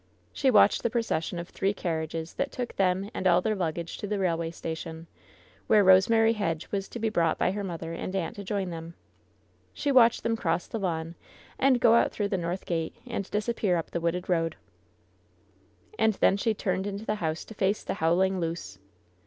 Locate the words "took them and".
2.51-3.27